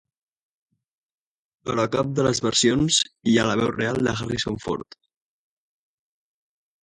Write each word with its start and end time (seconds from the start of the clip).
Però 1.67 1.83
a 1.83 1.89
cap 1.95 2.15
de 2.19 2.25
les 2.27 2.39
versions 2.45 2.97
hi 3.31 3.35
ha 3.41 3.45
la 3.49 3.57
veu 3.61 3.69
real 3.75 4.01
de 4.07 4.13
Harrison 4.15 4.57
Ford. 4.65 4.99